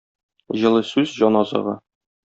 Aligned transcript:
Җылы 0.63 0.81
сүз 0.93 1.15
җан 1.21 1.41
азыгы. 1.45 1.81